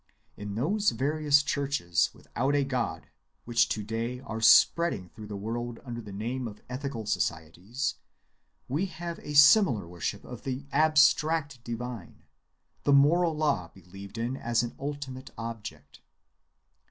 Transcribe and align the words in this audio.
In 0.35 0.55
those 0.55 0.89
various 0.89 1.43
churches 1.43 2.09
without 2.11 2.55
a 2.55 2.63
God 2.63 3.11
which 3.45 3.69
to‐ 3.69 3.85
day 3.85 4.19
are 4.21 4.41
spreading 4.41 5.09
through 5.09 5.27
the 5.27 5.35
world 5.37 5.79
under 5.85 6.01
the 6.01 6.11
name 6.11 6.47
of 6.47 6.59
ethical 6.67 7.05
societies, 7.05 7.97
we 8.67 8.87
have 8.87 9.19
a 9.19 9.35
similar 9.35 9.87
worship 9.87 10.23
of 10.25 10.41
the 10.41 10.65
abstract 10.71 11.63
divine, 11.63 12.23
the 12.83 12.93
moral 12.93 13.37
law 13.37 13.67
believed 13.67 14.17
in 14.17 14.35
as 14.37 14.63
an 14.63 14.75
ultimate 14.79 15.29
object. 15.37 16.01